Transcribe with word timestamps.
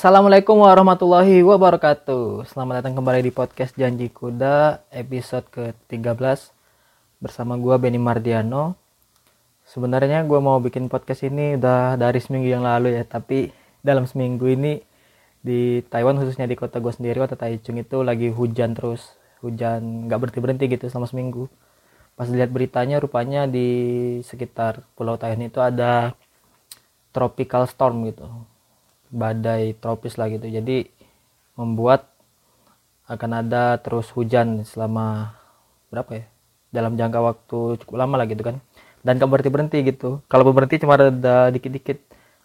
Assalamualaikum 0.00 0.64
warahmatullahi 0.64 1.44
wabarakatuh. 1.44 2.48
Selamat 2.48 2.80
datang 2.80 2.96
kembali 2.96 3.20
di 3.20 3.28
podcast 3.36 3.76
Janji 3.76 4.08
Kuda 4.08 4.80
episode 4.88 5.44
ke-13 5.52 6.56
bersama 7.20 7.60
gua 7.60 7.76
Benny 7.76 8.00
Mardiano. 8.00 8.80
Sebenarnya 9.68 10.24
gua 10.24 10.40
mau 10.40 10.56
bikin 10.56 10.88
podcast 10.88 11.20
ini 11.28 11.60
udah 11.60 12.00
dari 12.00 12.16
seminggu 12.16 12.48
yang 12.48 12.64
lalu 12.64 12.96
ya, 12.96 13.04
tapi 13.04 13.52
dalam 13.84 14.08
seminggu 14.08 14.48
ini 14.48 14.80
di 15.44 15.84
Taiwan 15.84 16.16
khususnya 16.16 16.48
di 16.48 16.56
kota 16.56 16.80
gua 16.80 16.96
sendiri 16.96 17.20
kota 17.20 17.36
Taichung 17.36 17.76
itu 17.76 18.00
lagi 18.00 18.32
hujan 18.32 18.72
terus, 18.72 19.04
hujan 19.44 20.08
nggak 20.08 20.16
berhenti 20.16 20.40
berhenti 20.40 20.64
gitu 20.80 20.88
selama 20.88 21.12
seminggu. 21.12 21.44
Pas 22.16 22.24
lihat 22.24 22.48
beritanya 22.48 23.04
rupanya 23.04 23.44
di 23.44 23.68
sekitar 24.24 24.80
Pulau 24.96 25.20
Taiwan 25.20 25.44
itu 25.44 25.60
ada 25.60 26.16
tropical 27.12 27.68
storm 27.68 28.08
gitu 28.08 28.48
badai 29.10 29.76
tropis 29.76 30.16
lah 30.16 30.30
gitu. 30.30 30.46
Jadi 30.46 30.86
membuat 31.58 32.08
akan 33.10 33.42
ada 33.42 33.76
terus 33.82 34.08
hujan 34.14 34.62
selama 34.62 35.34
berapa 35.90 36.10
ya? 36.22 36.24
Dalam 36.70 36.94
jangka 36.94 37.18
waktu 37.18 37.58
cukup 37.82 37.94
lama 37.98 38.22
lah 38.22 38.26
gitu 38.30 38.46
kan. 38.46 38.62
Dan 39.02 39.18
gak 39.18 39.28
berhenti 39.28 39.50
berhenti 39.50 39.78
gitu. 39.82 40.22
Kalau 40.30 40.46
berhenti 40.54 40.78
cuma 40.78 40.94
ada 40.94 41.50
dikit 41.50 41.72
dikit 41.74 41.98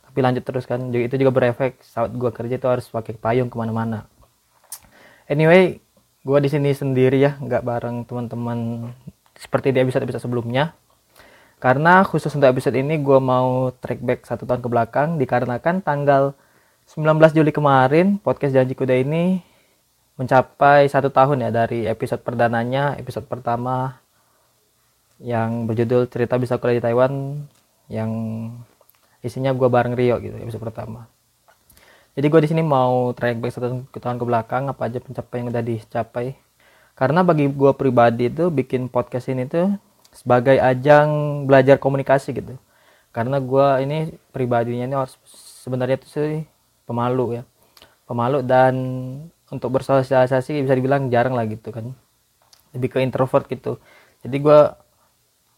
tapi 0.03 0.20
lanjut 0.25 0.43
terus 0.43 0.65
kan. 0.65 0.89
Itu 0.89 1.15
juga 1.21 1.31
berefek 1.31 1.79
saat 1.85 2.09
gua 2.17 2.33
kerja 2.33 2.57
itu 2.57 2.67
harus 2.67 2.89
pakai 2.89 3.13
payung 3.15 3.47
ke 3.47 3.55
mana-mana. 3.55 4.09
Anyway 5.29 5.79
gua 6.25 6.41
di 6.41 6.49
sini 6.49 6.73
sendiri 6.73 7.21
ya 7.21 7.37
nggak 7.37 7.61
bareng 7.61 8.09
teman-teman 8.09 8.89
seperti 9.37 9.75
di 9.75 9.84
episode 9.84 10.03
episode 10.07 10.25
sebelumnya. 10.25 10.73
Karena 11.59 12.03
khusus 12.03 12.29
untuk 12.35 12.51
episode 12.51 12.75
ini 12.75 12.99
gue 12.99 13.20
mau 13.20 13.71
track 13.79 13.99
back 14.03 14.20
satu 14.27 14.43
tahun 14.43 14.62
ke 14.62 14.70
belakang 14.70 15.09
dikarenakan 15.18 15.81
tanggal 15.81 16.35
19 16.85 17.17
Juli 17.33 17.49
kemarin 17.49 18.21
podcast 18.21 18.53
Janji 18.53 18.77
Kuda 18.77 18.93
ini 18.93 19.41
mencapai 20.21 20.85
satu 20.85 21.09
tahun 21.09 21.41
ya 21.41 21.49
dari 21.49 21.89
episode 21.89 22.21
perdananya, 22.21 22.93
episode 23.01 23.25
pertama 23.25 23.97
yang 25.17 25.65
berjudul 25.65 26.05
cerita 26.05 26.37
bisa 26.37 26.61
kuliah 26.61 26.77
di 26.77 26.85
Taiwan 26.85 27.41
yang 27.89 28.11
isinya 29.25 29.49
gue 29.57 29.65
bareng 29.65 29.97
Rio 29.97 30.21
gitu 30.21 30.37
episode 30.37 30.61
pertama. 30.61 31.09
Jadi 32.13 32.25
gue 32.29 32.41
di 32.45 32.49
sini 32.53 32.61
mau 32.61 33.09
track 33.17 33.41
back 33.41 33.51
satu 33.57 33.81
tahun 33.89 34.21
ke 34.21 34.25
belakang 34.29 34.69
apa 34.69 34.85
aja 34.85 35.01
pencapaian 35.01 35.41
yang 35.41 35.49
udah 35.57 35.65
dicapai. 35.65 36.37
Karena 36.93 37.25
bagi 37.25 37.49
gue 37.49 37.71
pribadi 37.73 38.29
itu 38.29 38.53
bikin 38.53 38.93
podcast 38.93 39.33
ini 39.33 39.49
tuh 39.49 39.73
sebagai 40.13 40.61
ajang 40.61 41.43
belajar 41.49 41.81
komunikasi 41.81 42.29
gitu. 42.29 42.55
Karena 43.09 43.41
gue 43.41 43.67
ini 43.81 43.97
pribadinya 44.29 44.85
ini 44.85 44.95
sebenarnya 45.65 45.97
tuh 45.97 46.11
sih 46.13 46.54
pemalu 46.85 47.41
ya. 47.41 47.43
Pemalu 48.05 48.45
dan 48.45 48.73
untuk 49.49 49.73
bersosialisasi 49.77 50.65
bisa 50.65 50.73
dibilang 50.73 51.09
jarang 51.09 51.33
lah 51.33 51.45
gitu 51.49 51.73
kan. 51.73 51.93
Lebih 52.73 52.89
ke 52.95 52.97
introvert 53.01 53.45
gitu. 53.49 53.81
Jadi 54.25 54.37
gue 54.41 54.59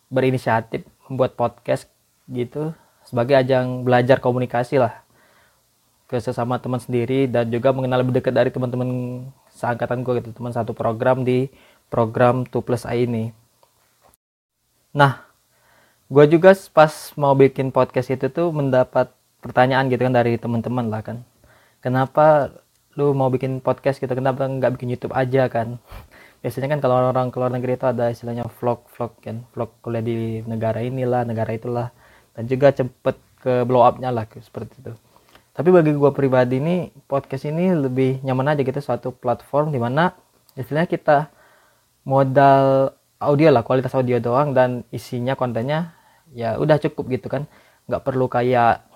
berinisiatif 0.08 0.88
membuat 1.08 1.36
podcast 1.36 1.88
gitu 2.28 2.76
sebagai 3.08 3.40
ajang 3.40 3.88
belajar 3.88 4.20
komunikasi 4.20 4.80
lah 4.80 5.04
ke 6.08 6.20
sesama 6.24 6.56
teman 6.60 6.80
sendiri 6.80 7.28
dan 7.28 7.52
juga 7.52 7.76
mengenal 7.76 8.04
lebih 8.04 8.20
dekat 8.20 8.32
dari 8.32 8.50
teman-teman 8.52 9.24
seangkatan 9.52 10.04
gue 10.04 10.24
gitu. 10.24 10.32
Teman 10.36 10.56
satu 10.56 10.72
program 10.72 11.28
di 11.28 11.52
program 11.92 12.48
2 12.48 12.52
plus 12.64 12.84
I 12.88 13.08
ini. 13.08 13.36
Nah 14.96 15.24
gue 16.08 16.26
juga 16.32 16.56
pas 16.72 16.92
mau 17.20 17.36
bikin 17.36 17.76
podcast 17.76 18.08
itu 18.16 18.32
tuh 18.32 18.52
mendapat 18.56 19.12
pertanyaan 19.42 19.88
gitu 19.92 20.02
kan 20.08 20.14
dari 20.16 20.36
teman-teman 20.40 20.90
lah 20.90 21.02
kan. 21.06 21.22
Kenapa 21.82 22.52
lu 22.98 23.14
mau 23.14 23.30
bikin 23.30 23.62
podcast 23.62 24.02
gitu? 24.02 24.10
Kenapa 24.18 24.50
nggak 24.50 24.78
bikin 24.78 24.98
YouTube 24.98 25.14
aja 25.14 25.46
kan? 25.48 25.78
Biasanya 26.42 26.78
kan 26.78 26.80
kalau 26.82 26.96
orang 27.14 27.30
keluar 27.30 27.54
negeri 27.54 27.78
itu 27.78 27.86
ada 27.86 28.10
istilahnya 28.10 28.46
vlog 28.62 28.86
vlog 28.94 29.14
kan 29.22 29.42
vlog 29.54 29.74
kuliah 29.82 30.04
di 30.06 30.42
negara 30.46 30.82
inilah 30.82 31.26
negara 31.26 31.54
itulah. 31.54 31.94
Dan 32.34 32.46
juga 32.46 32.70
cepet 32.70 33.18
ke 33.42 33.66
blow 33.66 33.82
upnya 33.86 34.14
lah 34.14 34.26
seperti 34.30 34.78
itu. 34.82 34.94
Tapi 35.58 35.74
bagi 35.74 35.90
gue 35.90 36.12
pribadi 36.14 36.62
ini 36.62 36.94
podcast 37.10 37.50
ini 37.50 37.74
lebih 37.74 38.22
nyaman 38.22 38.54
aja 38.54 38.62
gitu 38.62 38.78
suatu 38.78 39.10
platform 39.10 39.74
di 39.74 39.82
mana 39.82 40.14
istilahnya 40.54 40.86
kita 40.86 41.18
modal 42.06 42.94
audio 43.18 43.50
lah 43.50 43.66
kualitas 43.66 43.98
audio 43.98 44.22
doang 44.22 44.54
dan 44.54 44.86
isinya 44.94 45.34
kontennya 45.34 45.98
ya 46.34 46.62
udah 46.62 46.78
cukup 46.78 47.10
gitu 47.10 47.28
kan. 47.30 47.50
Nggak 47.90 48.02
perlu 48.06 48.30
kayak 48.30 48.87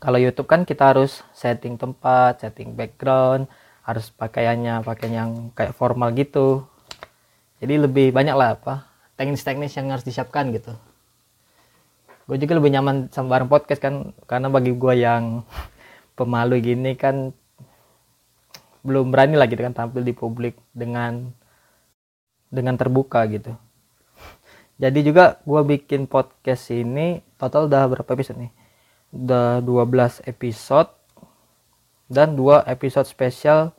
kalau 0.00 0.16
YouTube 0.16 0.48
kan 0.48 0.64
kita 0.64 0.96
harus 0.96 1.20
setting 1.36 1.76
tempat 1.76 2.40
setting 2.40 2.72
background 2.72 3.44
harus 3.84 4.08
pakaiannya 4.08 4.80
pakaian 4.80 5.12
yang 5.12 5.30
kayak 5.52 5.76
formal 5.76 6.08
gitu. 6.16 6.64
Jadi 7.60 7.76
lebih 7.76 8.08
banyak 8.16 8.32
lah 8.32 8.56
apa 8.56 8.88
teknis-teknis 9.20 9.76
yang 9.76 9.92
harus 9.92 10.00
disiapkan 10.00 10.48
gitu. 10.56 10.72
Gue 12.24 12.40
juga 12.40 12.56
lebih 12.56 12.72
nyaman 12.72 13.12
sama 13.12 13.36
bareng 13.36 13.52
podcast 13.52 13.84
kan 13.84 14.16
karena 14.24 14.48
bagi 14.48 14.72
gue 14.72 14.94
yang 14.96 15.44
pemalu 16.18 16.64
gini 16.64 16.96
kan 16.96 17.36
belum 18.80 19.12
berani 19.12 19.36
lah 19.36 19.44
gitu 19.44 19.60
kan 19.60 19.76
tampil 19.76 20.00
di 20.00 20.16
publik 20.16 20.56
dengan 20.72 21.28
dengan 22.48 22.80
terbuka 22.80 23.20
gitu. 23.28 23.52
Jadi 24.80 25.04
juga 25.04 25.36
gue 25.44 25.60
bikin 25.76 26.08
podcast 26.08 26.72
ini 26.72 27.20
total 27.36 27.68
udah 27.68 27.84
berapa 27.84 28.16
episode 28.16 28.40
nih 28.40 28.59
udah 29.10 29.62
12 29.62 30.22
episode 30.26 30.90
dan 32.10 32.34
dua 32.34 32.66
episode 32.66 33.06
spesial 33.06 33.70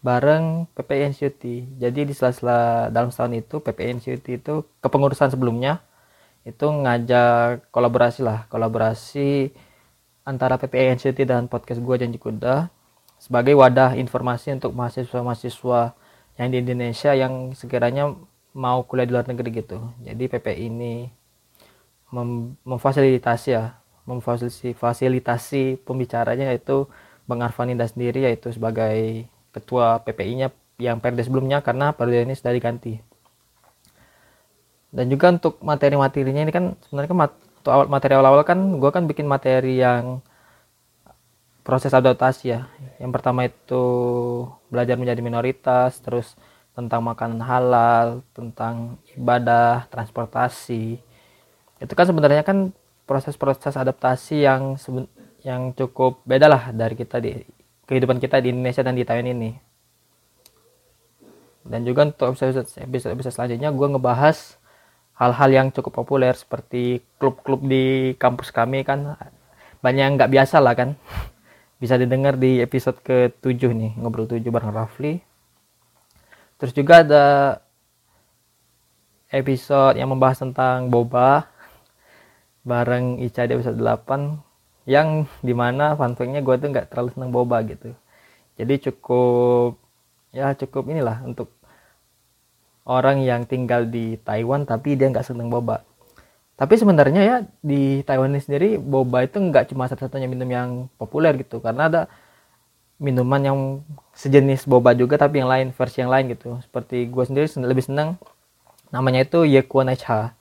bareng 0.00 0.70
PPNCT. 0.72 1.76
Jadi 1.76 2.00
di 2.08 2.14
sela-sela 2.14 2.88
dalam 2.88 3.10
setahun 3.10 3.34
itu 3.36 3.56
PPNCT 3.60 4.26
itu 4.40 4.64
kepengurusan 4.80 5.34
sebelumnya 5.34 5.82
itu 6.46 6.64
ngajak 6.64 7.68
kolaborasi 7.68 8.24
lah, 8.24 8.48
kolaborasi 8.48 9.52
antara 10.24 10.56
PPNCT 10.56 11.28
dan 11.28 11.50
podcast 11.50 11.82
gua 11.84 12.00
Janji 12.00 12.16
Kuda 12.16 12.72
sebagai 13.20 13.52
wadah 13.52 13.92
informasi 14.00 14.56
untuk 14.56 14.72
mahasiswa-mahasiswa 14.72 15.92
yang 16.40 16.48
di 16.48 16.56
Indonesia 16.64 17.12
yang 17.12 17.52
sekiranya 17.52 18.16
mau 18.56 18.80
kuliah 18.88 19.04
di 19.04 19.12
luar 19.12 19.28
negeri 19.28 19.60
gitu. 19.60 19.92
Jadi 20.00 20.24
PP 20.24 20.46
ini 20.56 21.12
mem 22.08 22.56
memfasilitasi 22.64 23.48
ya 23.52 23.79
memfasilitasi 24.10 24.74
fasilitasi 24.74 25.78
pembicaranya 25.86 26.50
yaitu 26.50 26.90
Bang 27.30 27.46
Arfaninda 27.46 27.86
sendiri 27.86 28.26
yaitu 28.26 28.50
sebagai 28.50 29.30
ketua 29.54 30.02
PPI-nya 30.02 30.50
yang 30.82 30.98
periode 30.98 31.22
sebelumnya 31.22 31.62
karena 31.62 31.94
periode 31.94 32.26
ini 32.26 32.34
sudah 32.34 32.50
diganti. 32.50 32.98
Dan 34.90 35.06
juga 35.06 35.30
untuk 35.30 35.62
materi-materinya 35.62 36.42
ini 36.42 36.50
kan 36.50 36.74
sebenarnya 36.82 37.10
kan 37.14 37.18
materi 37.86 38.12
awal-awal 38.18 38.42
kan 38.42 38.58
gue 38.58 38.90
kan 38.90 39.06
bikin 39.06 39.30
materi 39.30 39.78
yang 39.78 40.18
proses 41.62 41.94
adaptasi 41.94 42.44
ya. 42.50 42.66
Yang 42.98 43.12
pertama 43.14 43.46
itu 43.46 43.84
belajar 44.66 44.98
menjadi 44.98 45.20
minoritas, 45.22 46.02
terus 46.02 46.34
tentang 46.74 47.06
makanan 47.06 47.38
halal, 47.44 48.06
tentang 48.34 48.98
ibadah, 49.14 49.86
transportasi. 49.92 50.98
Itu 51.78 51.92
kan 51.94 52.06
sebenarnya 52.10 52.42
kan 52.42 52.74
proses-proses 53.10 53.74
adaptasi 53.74 54.46
yang 54.46 54.78
yang 55.42 55.74
cukup 55.74 56.22
beda 56.22 56.46
lah 56.46 56.70
dari 56.70 56.94
kita 56.94 57.18
di 57.18 57.42
kehidupan 57.90 58.22
kita 58.22 58.38
di 58.38 58.54
Indonesia 58.54 58.86
dan 58.86 58.94
di 58.94 59.02
Taiwan 59.02 59.34
ini. 59.34 59.50
Dan 61.66 61.82
juga 61.82 62.06
untuk 62.06 62.38
episode 62.38 62.62
episode, 62.78 63.12
episode 63.18 63.34
selanjutnya 63.34 63.74
gue 63.74 63.88
ngebahas 63.98 64.54
hal-hal 65.18 65.50
yang 65.50 65.66
cukup 65.74 66.06
populer 66.06 66.38
seperti 66.38 67.02
klub-klub 67.18 67.66
di 67.66 68.14
kampus 68.14 68.54
kami 68.54 68.86
kan 68.86 69.18
banyak 69.82 70.02
yang 70.06 70.14
nggak 70.14 70.30
biasa 70.30 70.62
lah 70.62 70.78
kan. 70.78 70.94
Bisa 71.82 71.98
didengar 71.98 72.38
di 72.38 72.62
episode 72.62 73.00
ke-7 73.02 73.74
nih, 73.74 73.92
ngobrol 73.98 74.30
7 74.30 74.38
bareng 74.44 74.70
Rafli. 74.70 75.18
Terus 76.60 76.76
juga 76.76 77.02
ada 77.02 77.24
episode 79.32 79.98
yang 79.98 80.12
membahas 80.12 80.44
tentang 80.44 80.92
boba 80.92 81.48
bareng 82.70 83.18
Ica 83.18 83.50
di 83.50 83.58
episode 83.58 83.82
8 83.82 84.86
yang 84.86 85.26
di 85.42 85.50
mana 85.50 85.98
fun 85.98 86.14
gue 86.14 86.54
tuh 86.62 86.68
nggak 86.70 86.94
terlalu 86.94 87.10
seneng 87.10 87.34
boba 87.34 87.66
gitu. 87.66 87.90
Jadi 88.54 88.90
cukup 88.90 89.74
ya 90.30 90.54
cukup 90.54 90.86
inilah 90.86 91.26
untuk 91.26 91.50
orang 92.86 93.26
yang 93.26 93.42
tinggal 93.42 93.86
di 93.86 94.14
Taiwan 94.22 94.62
tapi 94.62 94.94
dia 94.94 95.10
nggak 95.10 95.26
seneng 95.26 95.50
boba. 95.50 95.82
Tapi 96.54 96.76
sebenarnya 96.76 97.22
ya 97.24 97.36
di 97.64 98.04
Taiwan 98.04 98.36
ini 98.36 98.40
sendiri 98.44 98.68
boba 98.76 99.24
itu 99.24 99.40
nggak 99.40 99.72
cuma 99.72 99.88
satu-satunya 99.88 100.28
minum 100.28 100.46
yang 100.46 100.68
populer 101.00 101.34
gitu. 101.40 101.58
Karena 101.58 101.88
ada 101.90 102.02
minuman 103.00 103.40
yang 103.40 103.58
sejenis 104.12 104.68
boba 104.68 104.92
juga 104.92 105.16
tapi 105.16 105.40
yang 105.40 105.48
lain 105.48 105.72
versi 105.72 106.04
yang 106.04 106.12
lain 106.12 106.36
gitu. 106.36 106.60
Seperti 106.60 107.08
gue 107.08 107.24
sendiri 107.24 107.48
lebih 107.64 107.84
seneng 107.84 108.20
namanya 108.92 109.24
itu 109.24 109.46
Yekuan 109.46 109.88
Cha 109.96 110.36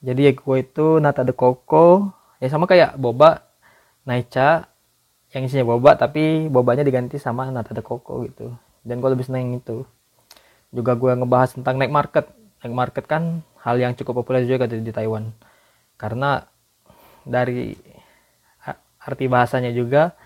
jadi 0.00 0.20
ya 0.28 0.32
gue 0.32 0.56
itu 0.64 0.86
nata 0.96 1.20
de 1.20 1.36
coco 1.36 2.08
ya 2.40 2.48
sama 2.48 2.64
kayak 2.64 2.96
boba 2.96 3.44
naicha 4.08 4.64
yang 5.30 5.44
isinya 5.44 5.76
boba 5.76 5.94
tapi 6.00 6.48
bobanya 6.48 6.82
diganti 6.82 7.20
sama 7.20 7.52
nata 7.52 7.76
de 7.76 7.84
coco 7.84 8.24
gitu. 8.26 8.50
Dan 8.80 9.04
gue 9.04 9.10
lebih 9.12 9.28
seneng 9.28 9.60
itu. 9.60 9.84
Juga 10.72 10.96
gue 10.96 11.12
ngebahas 11.12 11.54
tentang 11.54 11.76
night 11.76 11.92
market. 11.92 12.26
Night 12.64 12.74
market 12.74 13.04
kan 13.04 13.44
hal 13.60 13.76
yang 13.76 13.92
cukup 13.92 14.24
populer 14.24 14.48
juga 14.48 14.64
di, 14.64 14.80
di 14.80 14.90
Taiwan. 14.90 15.30
Karena 16.00 16.40
dari 17.22 17.76
arti 19.00 19.24
bahasanya 19.28 19.72
juga 19.72 20.16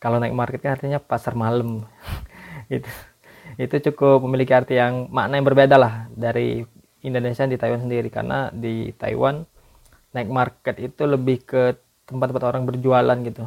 kalau 0.00 0.16
night 0.16 0.34
market 0.34 0.64
kan 0.64 0.80
artinya 0.80 0.98
pasar 0.98 1.36
malam. 1.36 1.84
Itu 2.72 2.88
itu 3.54 3.90
cukup 3.90 4.24
memiliki 4.26 4.50
arti 4.50 4.74
yang 4.74 5.06
makna 5.14 5.38
yang 5.38 5.46
berbeda 5.46 5.76
lah 5.78 6.10
dari 6.10 6.66
Indonesia 7.04 7.44
di 7.44 7.60
Taiwan 7.60 7.84
sendiri. 7.84 8.08
Karena 8.08 8.48
di 8.50 8.90
Taiwan 8.96 9.44
night 10.16 10.30
market 10.32 10.80
itu 10.80 11.04
lebih 11.04 11.44
ke 11.44 11.76
tempat-tempat 12.08 12.44
orang 12.48 12.64
berjualan 12.64 13.18
gitu. 13.22 13.44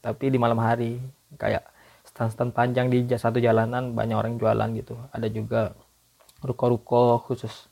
Tapi 0.00 0.24
di 0.30 0.38
malam 0.38 0.62
hari 0.62 1.02
kayak 1.34 1.66
stand-stand 2.06 2.54
panjang 2.54 2.86
di 2.88 3.02
satu 3.10 3.42
jalanan 3.42 3.92
banyak 3.92 4.16
orang 4.16 4.38
jualan 4.38 4.68
gitu. 4.78 4.94
Ada 5.10 5.26
juga 5.28 5.74
ruko-ruko 6.40 7.18
khusus. 7.26 7.66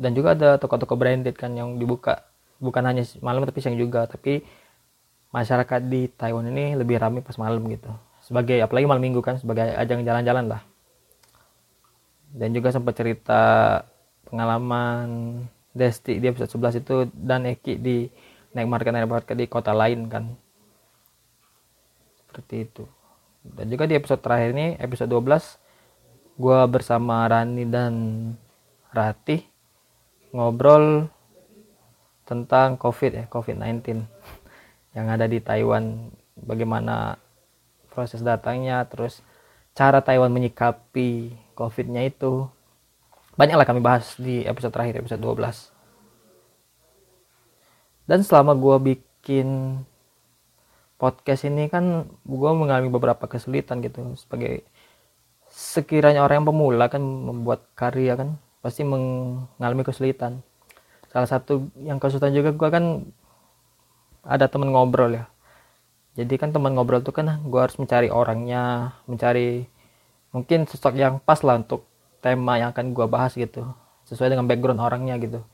Dan 0.00 0.16
juga 0.16 0.32
ada 0.32 0.56
toko-toko 0.56 0.96
branded 0.96 1.36
kan 1.36 1.52
yang 1.52 1.76
dibuka. 1.76 2.24
Bukan 2.56 2.82
hanya 2.88 3.04
malam 3.20 3.44
tapi 3.44 3.60
siang 3.60 3.76
juga. 3.76 4.08
Tapi 4.08 4.40
masyarakat 5.34 5.80
di 5.92 6.08
Taiwan 6.08 6.48
ini 6.48 6.72
lebih 6.72 6.96
ramai 6.96 7.20
pas 7.20 7.36
malam 7.36 7.60
gitu. 7.68 7.92
Sebagai 8.24 8.58
apalagi 8.64 8.88
malam 8.88 9.04
minggu 9.04 9.20
kan 9.20 9.36
sebagai 9.36 9.76
ajang 9.76 10.02
jalan-jalan 10.02 10.56
lah. 10.56 10.62
Dan 12.32 12.56
juga 12.56 12.72
sempat 12.72 12.96
cerita 12.98 13.40
pengalaman 14.26 15.06
Desti 15.76 16.16
di 16.16 16.26
episode 16.26 16.48
11 16.56 16.80
itu 16.80 16.96
dan 17.12 17.44
Eki 17.44 17.76
di 17.76 18.08
naik 18.56 18.64
market 18.64 18.90
naik 18.96 19.12
market 19.12 19.36
di 19.36 19.44
kota 19.44 19.76
lain 19.76 20.08
kan. 20.08 20.32
Seperti 22.24 22.64
itu. 22.64 22.88
Dan 23.44 23.68
juga 23.68 23.84
di 23.84 23.94
episode 23.94 24.24
terakhir 24.24 24.56
ini 24.56 24.80
episode 24.80 25.12
12 25.12 26.40
gue 26.40 26.60
bersama 26.72 27.28
Rani 27.28 27.64
dan 27.68 27.94
Ratih 28.96 29.44
ngobrol 30.32 31.12
tentang 32.24 32.80
COVID 32.80 33.12
ya 33.12 33.24
COVID-19 33.28 34.00
yang 34.96 35.06
ada 35.12 35.28
di 35.28 35.44
Taiwan. 35.44 36.08
Bagaimana 36.36 37.20
proses 37.92 38.24
datangnya 38.24 38.84
terus 38.88 39.20
cara 39.76 40.00
Taiwan 40.00 40.32
menyikapi 40.32 41.36
COVID-nya 41.52 42.08
itu 42.08 42.48
banyaklah 43.36 43.68
kami 43.68 43.80
bahas 43.84 44.16
di 44.16 44.42
episode 44.48 44.72
terakhir 44.72 45.04
episode 45.04 45.20
12 45.20 45.76
dan 48.06 48.22
selama 48.22 48.54
gue 48.54 48.94
bikin 48.94 49.80
podcast 50.96 51.44
ini 51.44 51.68
kan 51.68 52.08
gue 52.24 52.50
mengalami 52.54 52.88
beberapa 52.88 53.28
kesulitan 53.28 53.84
gitu. 53.84 54.16
Sebagai 54.16 54.64
sekiranya 55.50 56.24
orang 56.24 56.42
yang 56.42 56.48
pemula 56.48 56.86
kan 56.88 57.02
membuat 57.02 57.68
karya 57.76 58.16
kan 58.16 58.38
pasti 58.62 58.82
mengalami 58.82 59.82
kesulitan. 59.82 60.40
Salah 61.10 61.28
satu 61.28 61.66
yang 61.82 61.98
kesulitan 61.98 62.32
juga 62.34 62.50
gue 62.54 62.68
kan 62.70 62.84
ada 64.26 64.46
temen 64.46 64.70
ngobrol 64.70 65.18
ya. 65.18 65.26
Jadi 66.16 66.34
kan 66.40 66.54
teman 66.54 66.72
ngobrol 66.72 67.04
tuh 67.04 67.12
kan 67.12 67.28
gue 67.44 67.60
harus 67.60 67.76
mencari 67.76 68.08
orangnya 68.08 68.96
mencari 69.04 69.68
mungkin 70.32 70.64
sosok 70.64 70.96
yang 70.96 71.20
pas 71.20 71.42
lah 71.44 71.60
untuk 71.60 71.84
tema 72.26 72.58
yang 72.58 72.74
akan 72.74 72.90
gue 72.90 73.06
bahas 73.06 73.38
gitu. 73.38 73.62
Sesuai 74.10 74.34
dengan 74.34 74.50
background 74.50 74.82
orangnya 74.82 75.14
gitu. 75.22 75.46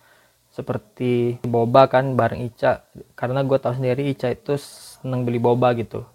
Seperti 0.48 1.36
boba 1.44 1.84
kan 1.92 2.16
bareng 2.16 2.48
Ica. 2.48 2.88
Karena 3.12 3.44
gue 3.44 3.58
tahu 3.60 3.76
sendiri 3.76 4.08
Ica 4.08 4.32
itu 4.32 4.56
seneng 4.56 5.28
beli 5.28 5.36
boba 5.36 5.76
gitu. 5.76 6.08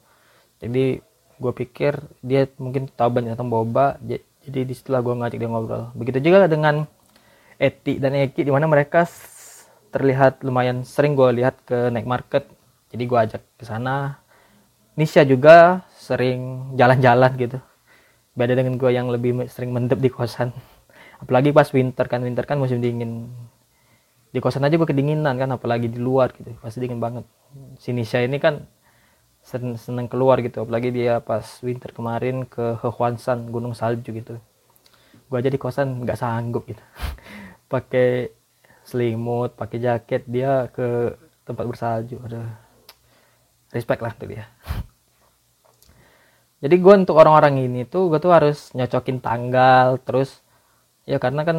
Jadi 0.57 0.97
gue 1.37 1.53
pikir 1.53 2.01
dia 2.25 2.49
mungkin 2.57 2.89
tahu 2.89 3.13
banyak 3.13 3.37
tentang 3.37 3.53
boba. 3.53 4.01
Jadi 4.01 4.59
di 4.65 4.73
setelah 4.73 5.05
gue 5.05 5.13
ngajak 5.13 5.37
dia 5.37 5.49
ngobrol. 5.49 5.93
Begitu 5.93 6.17
juga 6.25 6.49
dengan 6.49 6.89
Eti 7.61 8.01
dan 8.01 8.17
Eki 8.17 8.45
di 8.45 8.53
mana 8.53 8.65
mereka 8.65 9.05
terlihat 9.93 10.41
lumayan 10.45 10.81
sering 10.85 11.13
gue 11.13 11.29
lihat 11.37 11.61
ke 11.65 11.93
night 11.93 12.09
market. 12.09 12.49
Jadi 12.89 13.03
gue 13.05 13.17
ajak 13.17 13.41
ke 13.57 13.63
sana. 13.65 14.21
Nisha 14.97 15.21
juga 15.21 15.85
sering 15.93 16.73
jalan-jalan 16.73 17.33
gitu 17.37 17.61
beda 18.37 18.53
dengan 18.53 18.77
gue 18.77 18.91
yang 18.93 19.09
lebih 19.09 19.49
sering 19.49 19.73
mendep 19.73 19.97
di 19.97 20.13
kosan. 20.13 20.53
Apalagi 21.23 21.49
pas 21.49 21.65
winter 21.73 22.05
kan 22.05 22.21
winter 22.21 22.45
kan 22.45 22.61
musim 22.61 22.77
dingin. 22.77 23.33
Di 24.29 24.37
kosan 24.37 24.61
aja 24.61 24.77
gue 24.77 24.85
kedinginan 24.85 25.33
kan 25.39 25.49
apalagi 25.49 25.89
di 25.89 25.97
luar 25.97 26.29
gitu 26.35 26.53
pasti 26.61 26.77
dingin 26.77 27.01
banget. 27.01 27.25
Si 27.81 27.89
Nisha 27.89 28.21
ini 28.21 28.37
kan 28.37 28.69
seneng, 29.41 29.79
seneng 29.79 30.05
keluar 30.05 30.37
gitu 30.45 30.61
apalagi 30.61 30.93
dia 30.93 31.23
pas 31.23 31.41
winter 31.65 31.89
kemarin 31.95 32.45
ke 32.45 32.77
Hehuanshan 32.85 33.49
gunung 33.49 33.73
salju 33.73 34.13
gitu. 34.13 34.37
Gue 35.31 35.37
aja 35.41 35.49
di 35.49 35.57
kosan 35.57 36.05
nggak 36.05 36.19
sanggup 36.19 36.69
gitu. 36.69 36.83
Pakai 37.73 38.29
selimut 38.87 39.51
pakai 39.59 39.83
jaket 39.83 40.23
dia 40.29 40.69
ke 40.71 41.17
tempat 41.43 41.65
bersalju. 41.65 42.21
Ada 42.23 42.67
respect 43.71 44.01
lah 44.03 44.13
tuh 44.15 44.27
dia 44.31 44.45
jadi 46.57 46.75
gue 46.81 46.93
untuk 47.05 47.15
orang-orang 47.21 47.61
ini 47.69 47.85
tuh 47.85 48.09
gue 48.09 48.17
tuh 48.17 48.33
harus 48.33 48.73
nyocokin 48.73 49.21
tanggal 49.21 50.01
terus 50.01 50.41
ya 51.05 51.21
karena 51.21 51.45
kan 51.45 51.57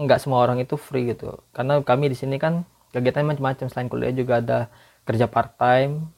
nggak 0.00 0.20
semua 0.24 0.40
orang 0.48 0.58
itu 0.64 0.80
free 0.80 1.12
gitu. 1.12 1.44
Karena 1.52 1.84
kami 1.84 2.08
di 2.08 2.16
sini 2.16 2.40
kan 2.40 2.64
kegiatan 2.96 3.28
macam-macam. 3.28 3.66
Selain 3.68 3.88
kuliah 3.92 4.12
juga 4.16 4.40
ada 4.40 4.58
kerja 5.04 5.28
part 5.28 5.52
time 5.60 6.08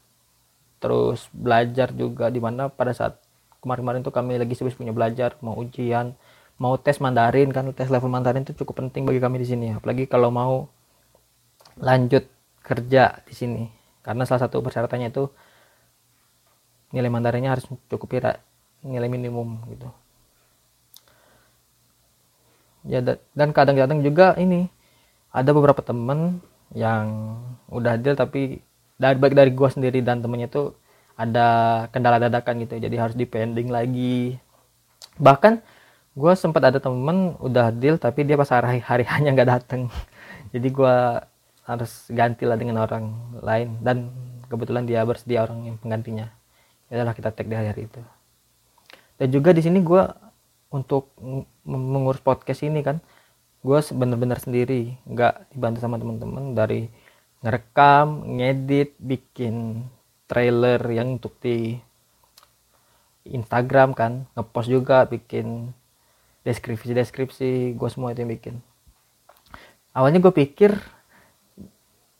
terus 0.83 1.31
belajar 1.31 1.95
juga 1.95 2.27
di 2.31 2.43
mana 2.43 2.67
pada 2.71 2.91
saat 2.95 3.19
kemarin-kemarin 3.63 4.03
tuh 4.03 4.15
kami 4.15 4.35
lagi 4.39 4.59
sibuk 4.59 4.75
punya 4.75 4.91
belajar 4.91 5.39
mau 5.39 5.55
ujian 5.55 6.15
mau 6.59 6.79
tes 6.79 7.03
Mandarin 7.03 7.51
kan. 7.51 7.67
Tes 7.75 7.91
level 7.91 8.11
Mandarin 8.11 8.47
itu 8.47 8.55
cukup 8.55 8.87
penting 8.87 9.03
bagi 9.03 9.19
kami 9.19 9.43
di 9.43 9.49
sini. 9.51 9.75
Apalagi 9.75 10.07
kalau 10.07 10.31
mau 10.31 10.71
lanjut 11.83 12.23
kerja 12.63 13.19
di 13.27 13.35
sini. 13.35 13.63
Karena 14.07 14.23
salah 14.23 14.47
satu 14.47 14.63
persyaratannya 14.63 15.11
itu 15.11 15.27
nilai 16.93 17.09
Mandarinnya 17.09 17.57
harus 17.57 17.65
cukup 17.89 18.13
nilai 18.85 19.09
minimum 19.09 19.59
gitu. 19.73 19.89
Ya 22.85 23.01
dan 23.33 23.49
kadang-kadang 23.55 24.03
juga 24.03 24.35
ini 24.37 24.69
ada 25.33 25.51
beberapa 25.55 25.81
temen 25.81 26.43
yang 26.77 27.39
udah 27.73 27.97
deal 27.97 28.19
tapi 28.19 28.61
dari 29.01 29.17
baik 29.17 29.35
dari 29.35 29.51
gua 29.55 29.71
sendiri 29.73 30.05
dan 30.05 30.21
temennya 30.21 30.51
tuh 30.51 30.77
ada 31.17 31.47
kendala 31.95 32.19
dadakan 32.19 32.65
gitu 32.67 32.77
jadi 32.77 32.97
harus 32.99 33.17
dipending 33.17 33.71
lagi. 33.73 34.37
Bahkan 35.17 35.63
gue 36.13 36.33
sempat 36.37 36.69
ada 36.69 36.77
temen 36.77 37.37
udah 37.41 37.73
deal 37.73 37.97
tapi 37.97 38.25
dia 38.29 38.37
pas 38.37 38.49
hari 38.53 38.85
hari 38.85 39.05
hanya 39.09 39.33
nggak 39.33 39.49
dateng. 39.49 39.89
Jadi 40.53 40.69
gue 40.69 40.97
harus 41.65 41.93
ganti 42.13 42.45
lah 42.45 42.61
dengan 42.61 42.85
orang 42.85 43.17
lain 43.41 43.81
dan 43.81 44.13
kebetulan 44.51 44.85
dia 44.85 45.01
bersedia 45.07 45.47
orang 45.47 45.65
yang 45.65 45.77
penggantinya 45.81 46.29
ya 46.93 47.01
adalah 47.01 47.17
kita 47.17 47.33
tag 47.33 47.49
di 47.49 47.57
hari 47.57 47.89
itu. 47.89 48.05
Dan 49.17 49.33
juga 49.33 49.57
di 49.57 49.65
sini 49.65 49.81
gue 49.81 50.05
untuk 50.77 51.17
mengurus 51.65 52.21
podcast 52.21 52.61
ini 52.69 52.85
kan 52.85 53.01
gue 53.65 53.79
bener-bener 53.97 54.37
sendiri. 54.37 55.01
Nggak 55.09 55.57
dibantu 55.57 55.79
sama 55.81 55.97
teman-teman 55.97 56.53
dari 56.53 56.93
ngerekam 57.41 58.37
ngedit 58.37 58.93
bikin 59.01 59.89
trailer 60.29 60.85
yang 60.93 61.17
untuk 61.17 61.33
di 61.41 61.81
Instagram 63.25 63.97
kan. 63.97 64.29
Ngepost 64.37 64.69
juga 64.69 65.09
bikin 65.09 65.73
deskripsi-deskripsi. 66.45 67.73
Gue 67.73 67.89
semua 67.89 68.13
itu 68.13 68.21
yang 68.21 68.33
bikin. 68.37 68.61
Awalnya 69.97 70.21
gue 70.21 70.35
pikir 70.35 70.77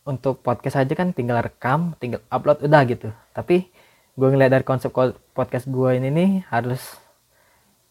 untuk 0.03 0.43
podcast 0.43 0.81
aja 0.81 0.93
kan 0.99 1.15
tinggal 1.15 1.39
rekam 1.39 1.95
tinggal 2.01 2.21
upload 2.33 2.61
udah 2.65 2.81
gitu. 2.89 3.09
Tapi 3.37 3.72
gue 4.13 4.27
ngeliat 4.29 4.53
dari 4.53 4.65
konsep 4.65 4.93
podcast 5.33 5.65
gue 5.65 5.89
ini 5.97 6.09
nih 6.13 6.31
harus 6.53 7.01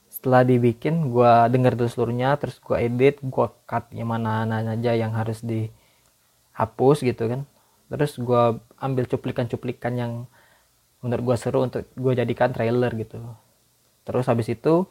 setelah 0.07 0.47
dibikin 0.47 1.11
gue 1.11 1.33
denger 1.51 1.75
dulu 1.75 1.91
seluruhnya 1.91 2.39
terus 2.39 2.63
gue 2.63 2.79
edit 2.79 3.19
gue 3.19 3.47
cut 3.67 3.91
yang 3.91 4.07
mana 4.07 4.47
aja 4.47 4.95
yang 4.95 5.11
harus 5.19 5.43
dihapus 5.43 7.03
gitu 7.03 7.27
kan. 7.27 7.43
Terus 7.91 8.23
gue 8.23 8.43
ambil 8.79 9.05
cuplikan-cuplikan 9.11 9.99
yang 9.99 10.13
menurut 11.03 11.35
gue 11.35 11.37
seru 11.43 11.67
untuk 11.67 11.83
gue 11.99 12.13
jadikan 12.15 12.55
trailer 12.55 12.95
gitu. 12.95 13.19
Terus 14.07 14.31
habis 14.31 14.47
itu 14.47 14.87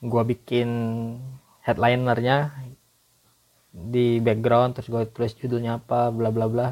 gue 0.00 0.22
bikin 0.32 0.68
headlinernya 1.60 2.56
di 3.68 4.16
background 4.24 4.80
terus 4.80 4.88
gue 4.88 5.02
tulis 5.12 5.36
judulnya 5.36 5.76
apa 5.84 6.08
bla 6.08 6.32
bla 6.32 6.48
bla. 6.48 6.68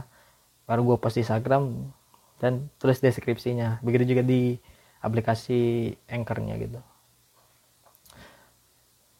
Baru 0.65 0.81
gue 0.89 0.97
post 0.97 1.21
di 1.21 1.29
Instagram 1.29 1.93
dan 2.37 2.69
tulis 2.77 3.01
deskripsinya 3.01 3.81
begitu 3.81 4.17
juga 4.17 4.23
di 4.25 4.61
aplikasi 5.01 5.93
anchornya 6.11 6.59
gitu. 6.61 6.81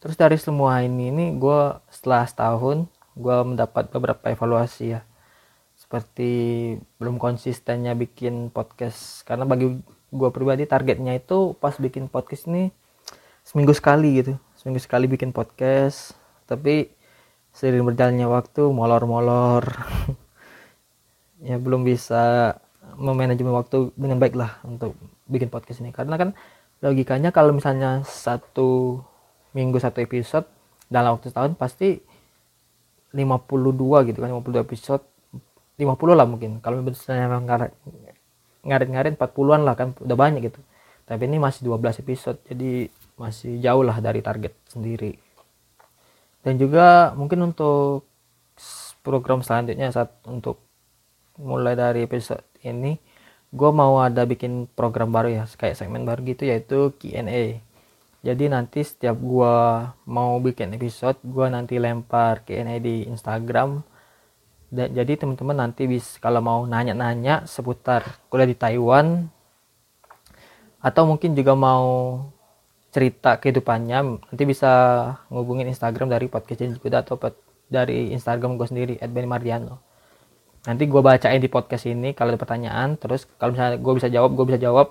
Terus 0.03 0.17
dari 0.19 0.39
semua 0.39 0.85
ini 0.85 1.11
ini 1.11 1.25
gue 1.35 1.61
setelah 1.91 2.29
setahun 2.29 2.87
gue 3.17 3.37
mendapat 3.43 3.89
beberapa 3.91 4.23
evaluasi 4.29 4.99
ya. 4.99 5.01
Seperti 5.77 6.31
belum 7.01 7.21
konsistennya 7.21 7.97
bikin 7.97 8.53
podcast 8.53 9.25
karena 9.25 9.49
bagi 9.49 9.77
gue 10.13 10.31
pribadi 10.31 10.65
targetnya 10.65 11.17
itu 11.17 11.57
pas 11.57 11.75
bikin 11.77 12.09
podcast 12.09 12.49
ini 12.49 12.73
seminggu 13.47 13.73
sekali 13.73 14.21
gitu. 14.21 14.33
Seminggu 14.59 14.81
sekali 14.83 15.09
bikin 15.09 15.33
podcast 15.33 16.13
tapi 16.47 16.93
seiring 17.57 17.89
berjalannya 17.89 18.29
waktu 18.29 18.63
molor-molor. 18.69 19.65
Ya 21.37 21.61
belum 21.61 21.85
bisa 21.85 22.57
memanajemen 22.97 23.53
waktu 23.53 23.93
dengan 23.95 24.19
baik 24.19 24.35
lah 24.35 24.59
untuk 24.65 24.97
bikin 25.29 25.53
podcast 25.53 25.85
ini. 25.85 25.93
Karena 25.95 26.17
kan 26.17 26.33
logikanya 26.83 27.33
kalau 27.33 27.53
misalnya 27.57 28.05
satu 28.05 29.01
minggu 29.57 29.81
satu 29.81 30.05
episode 30.05 30.45
dalam 30.93 31.17
waktu 31.17 31.33
setahun 31.33 31.57
pasti 31.57 32.01
52 33.17 34.09
gitu 34.13 34.19
kan 34.21 34.29
52 34.33 34.67
episode 34.67 35.05
50 35.79 36.19
lah 36.19 36.27
mungkin. 36.29 36.61
Kalau 36.65 36.81
misalnya 36.85 37.31
memang 37.31 37.47
ngarit-ngarit 38.67 39.15
40-an 39.17 39.61
lah 39.63 39.75
kan 39.79 39.95
udah 39.97 40.17
banyak 40.19 40.53
gitu. 40.53 40.61
Tapi 41.07 41.23
ini 41.31 41.39
masih 41.39 41.71
12 41.71 42.03
episode 42.03 42.43
jadi 42.51 42.91
masih 43.17 43.63
jauh 43.63 43.87
lah 43.87 44.03
dari 44.03 44.21
target 44.21 44.53
sendiri. 44.67 45.15
Dan 46.43 46.59
juga 46.59 47.15
mungkin 47.15 47.55
untuk 47.55 48.07
program 49.07 49.41
selanjutnya 49.43 49.95
saat 49.95 50.11
untuk 50.27 50.66
mulai 51.41 51.77
dari 51.77 52.05
episode 52.05 52.45
ini 52.65 52.97
gue 53.53 53.71
mau 53.73 54.03
ada 54.03 54.27
bikin 54.27 54.67
program 54.73 55.15
baru 55.15 55.29
ya 55.33 55.45
kayak 55.47 55.79
segmen 55.79 56.03
baru 56.03 56.21
gitu 56.27 56.49
yaitu 56.49 56.93
Q&A 56.99 57.67
jadi 58.27 58.51
nanti 58.51 58.83
setiap 58.83 59.15
gue 59.23 59.55
mau 60.11 60.35
bikin 60.43 60.75
episode 60.75 61.15
gue 61.23 61.47
nanti 61.47 61.79
lempar 61.79 62.43
Q&A 62.43 62.83
di 62.83 63.07
Instagram. 63.07 63.87
Dan 64.67 64.91
jadi 64.99 65.15
teman-teman 65.15 65.55
nanti 65.63 65.87
bisa 65.87 66.19
kalau 66.19 66.43
mau 66.43 66.67
nanya-nanya 66.67 67.47
seputar 67.47 68.03
kuliah 68.27 68.51
di 68.51 68.59
Taiwan 68.59 69.31
atau 70.83 71.07
mungkin 71.07 71.39
juga 71.39 71.55
mau 71.55 72.19
cerita 72.91 73.39
kehidupannya 73.39 74.27
nanti 74.27 74.43
bisa 74.43 74.73
ngubungin 75.31 75.71
Instagram 75.71 76.11
dari 76.11 76.27
podcast 76.27 76.67
Janji 76.67 76.83
Kuda 76.83 77.07
atau 77.07 77.15
dari 77.71 78.11
Instagram 78.11 78.59
gue 78.59 78.67
sendiri 78.67 78.95
@benmardiano 79.07 79.79
nanti 80.67 80.83
gue 80.91 80.99
bacain 80.99 81.39
di 81.39 81.47
podcast 81.47 81.87
ini 81.87 82.11
kalau 82.13 82.35
ada 82.35 82.41
pertanyaan 82.43 82.99
terus 82.99 83.31
kalau 83.39 83.55
misalnya 83.55 83.79
gue 83.79 83.93
bisa 83.95 84.09
jawab 84.11 84.31
gue 84.35 84.45
bisa 84.51 84.61
jawab. 84.61 84.89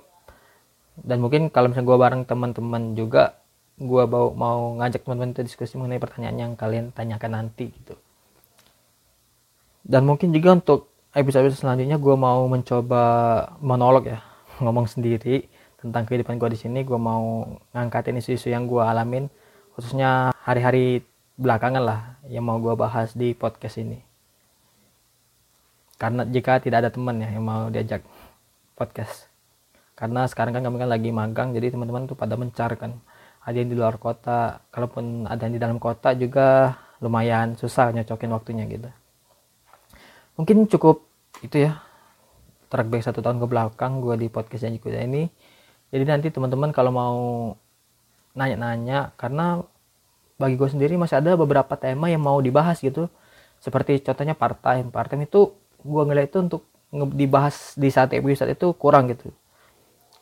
Dan 0.95 1.19
mungkin 1.19 1.51
kalau 1.51 1.67
misalnya 1.67 1.91
gue 1.91 1.97
bareng 1.99 2.23
teman-teman 2.23 2.95
juga 2.95 3.35
gue 3.75 4.03
mau 4.07 4.31
mau 4.31 4.79
ngajak 4.79 5.03
teman-teman 5.03 5.35
itu 5.35 5.43
diskusi 5.43 5.75
mengenai 5.75 5.99
pertanyaan 5.99 6.37
yang 6.39 6.51
kalian 6.55 6.95
tanyakan 6.95 7.31
nanti 7.35 7.75
gitu. 7.75 7.99
Dan 9.83 10.07
mungkin 10.07 10.31
juga 10.31 10.55
untuk 10.55 10.79
episode 11.11 11.51
selanjutnya 11.51 11.99
gue 11.99 12.15
mau 12.15 12.47
mencoba 12.47 13.03
monolog 13.59 14.07
ya 14.07 14.23
ngomong 14.63 14.87
sendiri 14.87 15.51
tentang 15.83 16.07
kehidupan 16.07 16.39
gue 16.39 16.55
di 16.55 16.59
sini. 16.63 16.87
Gue 16.87 16.95
mau 16.95 17.43
ngangkatin 17.75 18.15
isu-isu 18.23 18.47
yang 18.47 18.63
gue 18.71 18.79
alamin 18.79 19.27
khususnya 19.75 20.31
hari-hari 20.39 21.03
belakangan 21.35 21.83
lah 21.83 21.99
yang 22.31 22.47
mau 22.47 22.55
gue 22.63 22.71
bahas 22.79 23.11
di 23.11 23.35
podcast 23.35 23.83
ini 23.83 24.14
karena 25.95 26.27
jika 26.27 26.59
tidak 26.59 26.77
ada 26.83 26.89
teman 26.91 27.23
ya 27.23 27.29
yang 27.31 27.45
mau 27.45 27.71
diajak 27.71 28.03
podcast. 28.75 29.31
Karena 29.95 30.27
sekarang 30.27 30.59
kan 30.59 30.63
kami 30.67 30.77
kan 30.83 30.89
lagi 30.91 31.09
magang 31.15 31.55
jadi 31.55 31.71
teman-teman 31.71 32.03
tuh 32.03 32.19
pada 32.19 32.35
mencar 32.35 32.75
kan. 32.75 32.99
Ada 33.45 33.63
yang 33.63 33.69
di 33.71 33.77
luar 33.79 33.95
kota 33.95 34.59
kalaupun 34.73 35.29
ada 35.29 35.39
yang 35.47 35.55
di 35.55 35.61
dalam 35.61 35.77
kota 35.79 36.11
juga 36.17 36.75
lumayan 36.99 37.55
susah 37.55 37.95
nyocokin 37.95 38.31
waktunya 38.35 38.67
gitu. 38.67 38.91
Mungkin 40.35 40.67
cukup 40.67 41.07
itu 41.39 41.63
ya 41.63 41.79
track 42.67 42.91
back 42.91 43.07
satu 43.07 43.23
tahun 43.23 43.39
ke 43.39 43.47
belakang 43.47 44.03
gue 44.03 44.15
di 44.19 44.27
podcast 44.27 44.67
janji 44.67 44.83
kuda 44.83 44.99
ini. 45.07 45.31
Jadi 45.95 46.03
nanti 46.03 46.27
teman-teman 46.27 46.75
kalau 46.75 46.91
mau 46.91 47.17
nanya-nanya 48.35 49.15
karena 49.15 49.63
bagi 50.35 50.59
gue 50.59 50.67
sendiri 50.67 50.99
masih 50.99 51.23
ada 51.23 51.39
beberapa 51.39 51.71
tema 51.79 52.11
yang 52.11 52.19
mau 52.19 52.35
dibahas 52.43 52.83
gitu. 52.83 53.07
Seperti 53.63 54.03
contohnya 54.03 54.35
part 54.35 54.59
time. 54.59 54.91
Part 54.91 55.07
time 55.07 55.23
itu 55.23 55.55
gue 55.85 56.03
ngeliat 56.09 56.33
itu 56.33 56.39
untuk 56.41 56.61
dibahas 57.13 57.77
di 57.77 57.93
saat 57.93 58.09
episode 58.17 58.49
itu 58.49 58.73
kurang 58.73 59.13
gitu. 59.13 59.29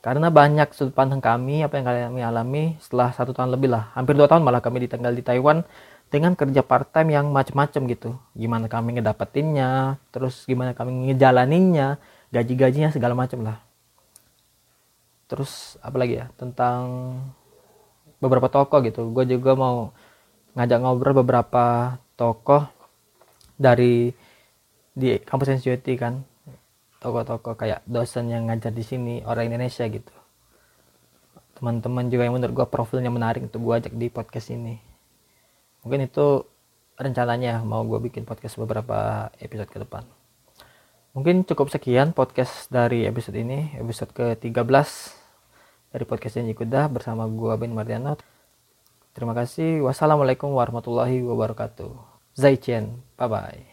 Karena 0.03 0.27
banyak 0.27 0.75
sudut 0.75 0.91
pandang 0.91 1.23
kami 1.23 1.63
apa 1.63 1.79
yang 1.79 1.87
kami 1.87 2.19
alami 2.19 2.63
setelah 2.83 3.15
satu 3.15 3.31
tahun 3.31 3.55
lebih 3.55 3.71
lah. 3.71 3.95
Hampir 3.95 4.19
dua 4.19 4.27
tahun 4.27 4.43
malah 4.43 4.59
kami 4.59 4.83
ditinggal 4.83 5.15
di 5.15 5.23
Taiwan 5.23 5.63
dengan 6.11 6.35
kerja 6.35 6.59
part 6.59 6.91
time 6.91 7.15
yang 7.15 7.31
macam-macam 7.31 7.81
gitu. 7.87 8.09
Gimana 8.35 8.67
kami 8.67 8.99
ngedapetinnya 8.99 9.95
terus 10.11 10.43
gimana 10.43 10.75
kami 10.75 11.07
ngejalaninnya 11.07 12.03
gaji-gajinya 12.35 12.91
segala 12.91 13.15
macam 13.15 13.47
lah. 13.47 13.63
Terus 15.31 15.79
apalagi 15.79 16.19
ya 16.19 16.27
tentang 16.35 16.83
beberapa 18.19 18.51
tokoh 18.51 18.83
gitu. 18.83 19.07
Gue 19.15 19.23
juga 19.23 19.55
mau 19.55 19.95
ngajak 20.59 20.79
ngobrol 20.83 21.23
beberapa 21.23 21.95
tokoh 22.19 22.67
dari 23.55 24.11
di 24.93 25.17
kampus 25.21 25.59
NCUT 25.59 25.85
kan. 25.97 26.21
Tokoh-tokoh 27.01 27.59
kayak 27.59 27.83
dosen 27.83 28.31
yang 28.31 28.47
ngajar 28.47 28.71
di 28.71 28.85
sini 28.85 29.19
orang 29.27 29.51
Indonesia 29.51 29.83
gitu. 29.89 30.13
Teman-teman 31.59 32.07
juga 32.07 32.23
yang 32.23 32.39
menurut 32.39 32.53
gue 32.55 32.67
profilnya 32.69 33.11
menarik 33.11 33.43
untuk 33.43 33.59
gue 33.59 33.73
ajak 33.75 33.93
di 33.93 34.07
podcast 34.07 34.53
ini. 34.55 34.79
Mungkin 35.83 36.07
itu 36.07 36.47
rencananya 36.95 37.59
mau 37.67 37.83
gue 37.83 37.99
bikin 38.07 38.23
podcast 38.23 38.55
beberapa 38.55 39.27
episode 39.43 39.67
ke 39.67 39.83
depan. 39.83 40.07
Mungkin 41.13 41.43
cukup 41.45 41.69
sekian 41.69 42.15
podcast 42.15 42.71
dari 42.71 43.03
episode 43.03 43.35
ini. 43.35 43.75
Episode 43.77 44.15
ke 44.15 44.25
13 44.39 44.63
dari 45.93 46.05
podcast 46.07 46.39
Janji 46.39 46.55
Kuda 46.55 46.87
bersama 46.87 47.27
gue 47.27 47.53
Ben 47.59 47.75
Mardiano. 47.75 48.17
Terima 49.13 49.37
kasih. 49.37 49.85
Wassalamualaikum 49.85 50.49
warahmatullahi 50.55 51.21
wabarakatuh. 51.21 52.13
Zaijian 52.33 52.97
bye 53.13 53.29
bye 53.29 53.72